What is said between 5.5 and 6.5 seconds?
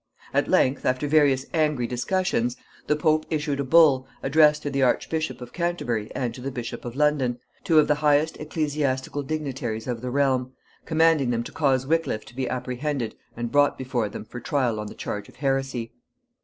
Canterbury and to the